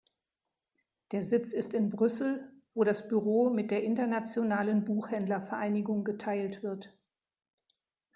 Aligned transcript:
Der 1.11 1.21
Sitz 1.21 1.53
ist 1.53 1.75
in 1.75 1.91
Brüssel, 1.91 2.51
wo 2.73 2.83
das 2.83 3.07
Büro 3.07 3.51
mit 3.51 3.69
der 3.69 3.83
Internationalen 3.83 4.83
Buchhändler-Vereinigung 4.83 6.03
geteilt 6.03 6.63
wird. 6.63 6.97